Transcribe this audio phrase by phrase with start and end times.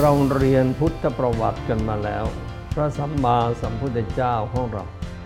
[0.00, 2.24] เราเรียนพุทธประวัติกันมาแล้ว
[2.74, 4.84] พระสัมมาสัมพุทธเจ้าของเรา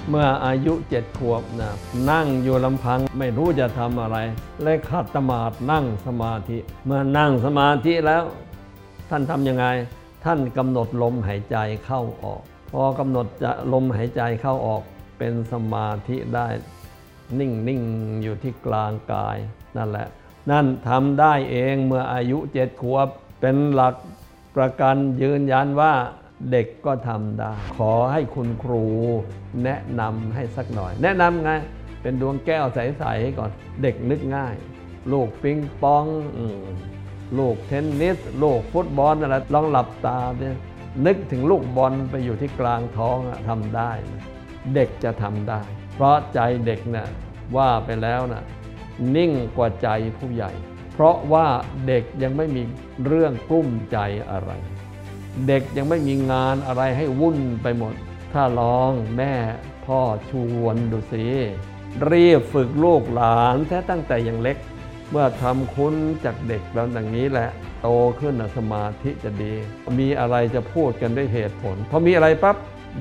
[0.08, 1.70] เมื่ออายุเจ็ดขวบนะ
[2.10, 4.18] นั่งอยู่ลำพังไม่รู้จะทำอะไร
[4.62, 8.22] เลยขัดสมาธินั่งสมาธิ เมื่อนั่งสมาธิแล้ว
[9.10, 9.66] ท่านทำยังไง
[10.24, 14.82] ท่านกำหนดลมหายใจเข้าออก พอกำหนดจะลมหายใจเข้าออก
[15.18, 16.46] เป็นสมาธิได้
[17.38, 17.82] นิ่งนิ่ง
[18.22, 19.36] อยู่ที่กลางกาย
[19.76, 20.08] นั่นแหละ
[20.50, 23.08] นั่นทำได้เองเมื่ออายุเจ็ดขวบ
[23.40, 23.94] เป็นหลัก
[24.58, 25.94] ประกันยืนยันว่า
[26.50, 28.84] เด็กก็ทำได้ ขอให้คุณครู
[29.64, 31.50] แนะนำให้สักหน่อย แนะนำไง
[32.02, 33.50] เป็นดวงแก้วใส ๆ ก่อน
[33.82, 34.54] เด็กนึกง่าย
[35.12, 36.38] ลูกปิงปองอ
[37.38, 40.56] ลูกเทนนิส ลูกฟุตบอลอะไรลองหลับตาเนี่ย
[41.06, 43.92] นึกถึงลูกบอลไปอยู่ที่กลางท้องทำได้
[44.74, 45.60] เด็กจะทำได้
[45.94, 47.08] เพราะใจเด็กน่ะ
[47.56, 48.44] ว่าไปแล้วน่ะ
[49.16, 50.52] นิ่งกว่าใจผู้ใหญ่
[50.98, 51.48] เพราะว่า
[51.86, 52.62] เด็กยังไม่มี
[53.06, 53.98] เรื่องกลุ้มใจ
[54.30, 54.50] อะไร
[55.48, 57.94] เด็กยังไม่มีงานอะไรให้วุ่นไปหมด
[58.32, 59.34] ถ้าลองแม่
[59.86, 60.32] พ่อช
[60.62, 61.26] วนดูสิ
[62.10, 64.56] รีบฝึกลูกหลานแท้ตั้งแต่ยังเล็ก
[65.10, 67.48] เมื่อทำคุ้นจากเด็กแล้วอย่างนี้แหละ
[67.82, 67.88] โต
[68.20, 69.54] ขึ้นนะสมาธิจะดี
[69.98, 72.56] มีอะไรจะพูดกันด้วยเหตุผลพอมีอะไรปั๊บ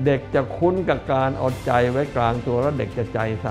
[0.06, 3.48] เด็กจะคุ้นกับการเอาใจไว้กลางตัวแล้วเด็กจะใจใส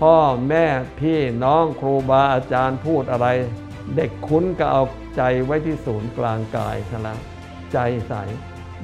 [0.00, 0.16] พ่อ
[0.48, 0.64] แม่
[1.00, 3.26] พี่น้องครูบาอาจารย์พูดอะไร
[3.96, 4.82] เด็กคุ้นก็เอา
[5.16, 7.20] ใจไว้ที่ศูนย์กลางกายซะแล้ว
[7.72, 8.14] ใจใส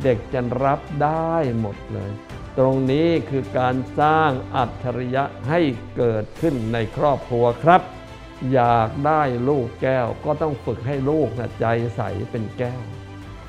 [0.04, 2.10] เด็กจะรับได้หมดเลย
[2.58, 5.60] ตรงนี้คือการสร้างอัจฉริยะให้
[5.96, 7.82] เกิดขึ้นในครอบครัวครับ
[8.52, 12.80] อยากได้ลูกแก้วก็ต้องฝึกให้ลูกนะใจใสเป็นแก้ว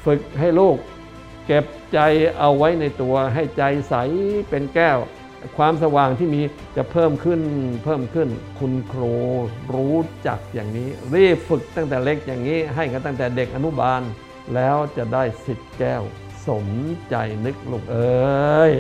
[0.06, 0.78] ฝึกให้ลูก
[1.45, 2.00] เก็บใจ
[2.38, 3.95] เอาไว้ในตัวให้ใจใส
[4.50, 4.97] เป็นแก้ว
[5.58, 6.42] ความสว่างที่มี
[6.78, 7.42] จะเพิ่มขึ้น
[7.84, 8.28] เพิ่มขึ้น
[8.59, 9.16] คุณครู
[9.73, 14.02] รู้จักอย่างนี้ รีบฝึกตั้งแต่เล็กอย่างนี้ ให้กันตั้งแต่เด็กอนุบาล
[14.56, 16.03] แล้วจะได้สิทธิ์แก้ว
[16.47, 16.68] สม
[17.09, 17.16] ใจ
[17.46, 18.74] นึกลูกเอ้ย